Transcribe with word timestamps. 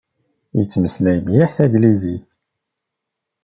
Yettmeslay 0.57 1.17
mliḥ 1.21 1.51
taglizit. 1.57 2.29